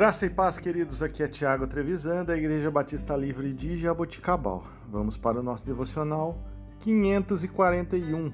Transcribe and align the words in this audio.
Graça 0.00 0.24
e 0.24 0.30
paz, 0.30 0.56
queridos. 0.56 1.02
Aqui 1.02 1.22
é 1.22 1.28
Tiago 1.28 1.66
Trevisan, 1.66 2.24
da 2.24 2.34
Igreja 2.34 2.70
Batista 2.70 3.14
Livre 3.14 3.52
de 3.52 3.76
Jaboticabal. 3.76 4.64
Vamos 4.90 5.18
para 5.18 5.38
o 5.38 5.42
nosso 5.42 5.66
devocional 5.66 6.42
541. 6.78 8.32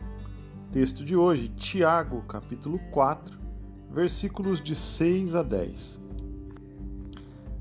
Texto 0.70 1.04
de 1.04 1.16
hoje, 1.16 1.48
Tiago, 1.48 2.22
capítulo 2.28 2.78
4, 2.92 3.36
versículos 3.90 4.60
de 4.62 4.76
6 4.76 5.34
a 5.34 5.42
10. 5.42 5.98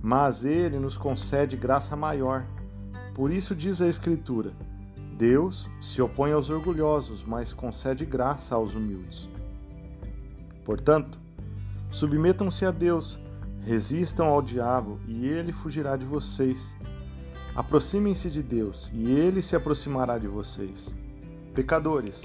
Mas 0.04 0.46
ele 0.46 0.78
nos 0.78 0.98
concede 0.98 1.58
graça 1.58 1.96
maior. 1.96 2.46
Por 3.16 3.32
isso 3.32 3.56
diz 3.56 3.82
a 3.82 3.88
Escritura: 3.88 4.54
Deus 5.18 5.68
se 5.82 6.00
opõe 6.00 6.32
aos 6.32 6.52
orgulhosos, 6.52 7.24
mas 7.24 7.52
concede 7.52 8.06
graça 8.06 8.54
aos 8.54 8.76
humildes. 8.76 9.28
Portanto, 10.64 11.20
submetam-se 11.90 12.68
a 12.68 12.70
Deus 12.70 13.20
Resistam 13.66 14.28
ao 14.28 14.44
diabo 14.44 15.00
e 15.08 15.26
ele 15.26 15.52
fugirá 15.52 15.96
de 15.96 16.06
vocês. 16.06 16.76
Aproximem-se 17.56 18.30
de 18.30 18.44
Deus 18.44 18.92
e 18.94 19.12
ele 19.12 19.42
se 19.42 19.56
aproximará 19.56 20.20
de 20.20 20.28
vocês. 20.28 20.94
Pecadores, 21.56 22.22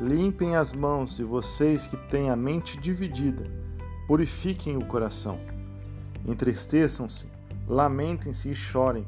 limpem 0.00 0.56
as 0.56 0.72
mãos 0.72 1.18
e 1.18 1.22
vocês 1.22 1.86
que 1.86 1.98
têm 2.08 2.30
a 2.30 2.36
mente 2.36 2.78
dividida, 2.78 3.44
purifiquem 4.06 4.78
o 4.78 4.86
coração. 4.86 5.38
Entristeçam-se, 6.24 7.26
lamentem-se 7.68 8.48
e 8.48 8.54
chorem. 8.54 9.06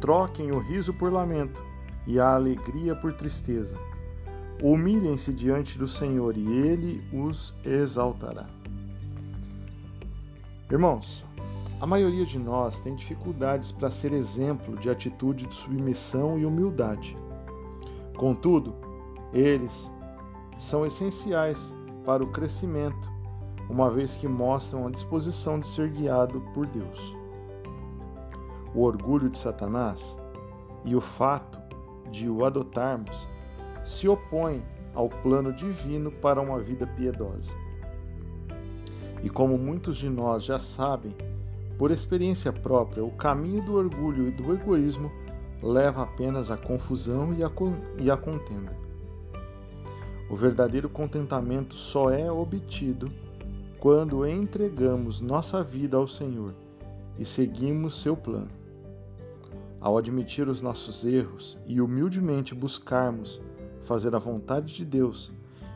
Troquem 0.00 0.52
o 0.52 0.60
riso 0.60 0.94
por 0.94 1.12
lamento 1.12 1.60
e 2.06 2.20
a 2.20 2.34
alegria 2.34 2.94
por 2.94 3.12
tristeza. 3.14 3.76
Humilhem-se 4.62 5.32
diante 5.32 5.76
do 5.76 5.88
Senhor 5.88 6.36
e 6.36 6.46
ele 6.46 7.02
os 7.12 7.52
exaltará. 7.64 8.59
Irmãos, 10.70 11.24
a 11.80 11.86
maioria 11.86 12.24
de 12.24 12.38
nós 12.38 12.78
tem 12.78 12.94
dificuldades 12.94 13.72
para 13.72 13.90
ser 13.90 14.12
exemplo 14.12 14.76
de 14.76 14.88
atitude 14.88 15.46
de 15.46 15.54
submissão 15.54 16.38
e 16.38 16.46
humildade. 16.46 17.16
Contudo, 18.16 18.76
eles 19.32 19.90
são 20.58 20.86
essenciais 20.86 21.76
para 22.04 22.22
o 22.22 22.30
crescimento, 22.30 23.10
uma 23.68 23.90
vez 23.90 24.14
que 24.14 24.28
mostram 24.28 24.86
a 24.86 24.90
disposição 24.90 25.58
de 25.58 25.66
ser 25.66 25.90
guiado 25.90 26.40
por 26.54 26.66
Deus. 26.66 27.16
O 28.72 28.82
orgulho 28.82 29.28
de 29.28 29.38
Satanás 29.38 30.16
e 30.84 30.94
o 30.94 31.00
fato 31.00 31.58
de 32.12 32.28
o 32.28 32.44
adotarmos 32.44 33.26
se 33.84 34.06
opõem 34.06 34.62
ao 34.94 35.08
plano 35.08 35.52
divino 35.52 36.12
para 36.12 36.40
uma 36.40 36.60
vida 36.60 36.86
piedosa. 36.86 37.52
E 39.22 39.28
como 39.28 39.58
muitos 39.58 39.96
de 39.96 40.08
nós 40.08 40.44
já 40.44 40.58
sabem, 40.58 41.14
por 41.80 41.90
experiência 41.90 42.52
própria, 42.52 43.02
o 43.02 43.10
caminho 43.10 43.62
do 43.64 43.74
orgulho 43.74 44.28
e 44.28 44.30
do 44.30 44.52
egoísmo 44.52 45.10
leva 45.62 46.02
apenas 46.02 46.50
à 46.50 46.56
confusão 46.56 47.34
e 47.34 47.42
à, 47.42 47.50
e 47.98 48.10
à 48.10 48.16
contenda. 48.16 48.76
O 50.28 50.36
verdadeiro 50.36 50.88
contentamento 50.88 51.74
só 51.74 52.10
é 52.10 52.30
obtido 52.30 53.10
quando 53.78 54.26
entregamos 54.26 55.20
nossa 55.20 55.62
vida 55.62 55.96
ao 55.96 56.06
Senhor 56.06 56.54
e 57.18 57.24
seguimos 57.24 58.00
seu 58.00 58.16
plano. 58.16 58.50
Ao 59.80 59.96
admitir 59.96 60.48
os 60.48 60.60
nossos 60.60 61.04
erros 61.04 61.58
e 61.66 61.80
humildemente 61.80 62.54
buscarmos 62.54 63.40
fazer 63.80 64.14
a 64.14 64.18
vontade 64.18 64.74
de 64.74 64.84
Deus, 64.84 65.32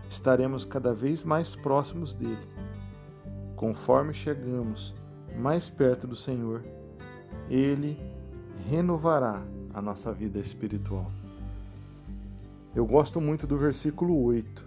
estaremos 0.08 0.66
cada 0.66 0.92
vez 0.92 1.24
mais 1.24 1.56
próximos 1.56 2.14
dele 2.14 2.46
Conforme 3.56 4.12
chegamos 4.12 4.94
mais 5.36 5.68
perto 5.68 6.06
do 6.06 6.16
Senhor, 6.16 6.64
Ele 7.48 7.98
renovará 8.68 9.42
a 9.72 9.80
nossa 9.80 10.12
vida 10.12 10.38
espiritual. 10.38 11.10
Eu 12.74 12.84
gosto 12.84 13.20
muito 13.20 13.46
do 13.46 13.56
versículo 13.56 14.22
8. 14.24 14.66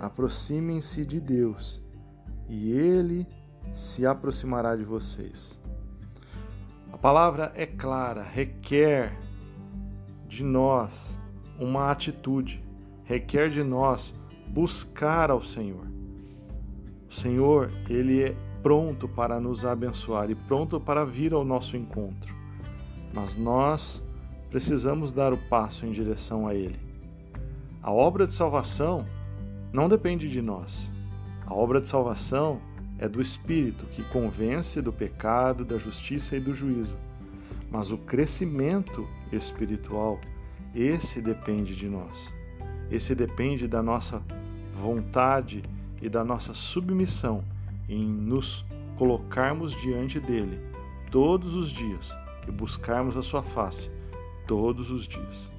Aproximem-se 0.00 1.04
de 1.04 1.20
Deus 1.20 1.80
e 2.48 2.72
Ele 2.72 3.26
se 3.74 4.06
aproximará 4.06 4.74
de 4.76 4.84
vocês. 4.84 5.58
A 6.92 6.98
palavra 6.98 7.52
é 7.54 7.66
clara, 7.66 8.22
requer 8.22 9.18
de 10.26 10.42
nós 10.42 11.18
uma 11.58 11.90
atitude, 11.90 12.64
requer 13.04 13.50
de 13.50 13.62
nós 13.62 14.14
buscar 14.48 15.30
ao 15.30 15.40
Senhor. 15.40 15.86
O 17.12 17.14
Senhor, 17.14 17.70
ele 17.90 18.22
é 18.22 18.34
pronto 18.62 19.06
para 19.06 19.38
nos 19.38 19.66
abençoar 19.66 20.30
e 20.30 20.34
pronto 20.34 20.80
para 20.80 21.04
vir 21.04 21.34
ao 21.34 21.44
nosso 21.44 21.76
encontro. 21.76 22.34
Mas 23.12 23.36
nós 23.36 24.02
precisamos 24.48 25.12
dar 25.12 25.30
o 25.30 25.36
passo 25.36 25.84
em 25.84 25.92
direção 25.92 26.48
a 26.48 26.54
ele. 26.54 26.80
A 27.82 27.92
obra 27.92 28.26
de 28.26 28.32
salvação 28.32 29.06
não 29.74 29.90
depende 29.90 30.26
de 30.30 30.40
nós. 30.40 30.90
A 31.44 31.52
obra 31.52 31.82
de 31.82 31.88
salvação 31.90 32.58
é 32.98 33.06
do 33.06 33.20
Espírito 33.20 33.84
que 33.94 34.02
convence 34.04 34.80
do 34.80 34.90
pecado, 34.90 35.66
da 35.66 35.76
justiça 35.76 36.34
e 36.34 36.40
do 36.40 36.54
juízo. 36.54 36.96
Mas 37.70 37.90
o 37.90 37.98
crescimento 37.98 39.06
espiritual, 39.30 40.18
esse 40.74 41.20
depende 41.20 41.76
de 41.76 41.90
nós. 41.90 42.34
Esse 42.90 43.14
depende 43.14 43.68
da 43.68 43.82
nossa 43.82 44.22
vontade 44.74 45.62
e 46.02 46.08
da 46.08 46.24
nossa 46.24 46.52
submissão 46.52 47.42
em 47.88 48.04
nos 48.04 48.66
colocarmos 48.96 49.72
diante 49.80 50.20
dele 50.20 50.60
todos 51.10 51.54
os 51.54 51.70
dias 51.70 52.14
e 52.46 52.50
buscarmos 52.50 53.16
a 53.16 53.22
sua 53.22 53.42
face 53.42 53.90
todos 54.46 54.90
os 54.90 55.06
dias. 55.06 55.50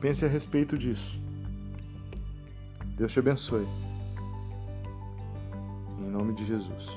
Pense 0.00 0.24
a 0.24 0.28
respeito 0.28 0.78
disso. 0.78 1.20
Deus 2.96 3.12
te 3.12 3.18
abençoe. 3.18 3.66
Em 5.98 6.10
nome 6.10 6.34
de 6.34 6.44
Jesus. 6.44 6.90